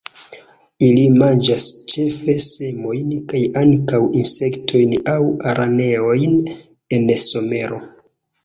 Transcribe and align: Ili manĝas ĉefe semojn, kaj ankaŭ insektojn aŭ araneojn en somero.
Ili 0.85 1.01
manĝas 1.23 1.67
ĉefe 1.91 2.35
semojn, 2.45 3.11
kaj 3.33 3.41
ankaŭ 3.61 4.01
insektojn 4.23 4.97
aŭ 5.17 5.21
araneojn 5.53 6.37
en 6.99 7.07
somero. 7.29 7.83